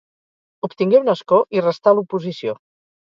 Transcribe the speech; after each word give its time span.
Obtingué 0.67 0.97
un 1.03 1.13
escó 1.15 1.39
i 1.59 1.63
restà 1.67 1.93
a 1.93 1.99
l'oposició. 2.01 2.57